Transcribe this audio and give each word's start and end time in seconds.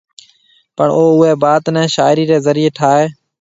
پڻ 0.77 0.87
او 0.97 1.03
اوئي 1.17 1.31
بات 1.43 1.63
نيَ 1.75 1.83
شاعري 1.95 2.23
ري 2.29 2.37
ذريعي 2.45 2.71
ٺائيَ 2.77 3.05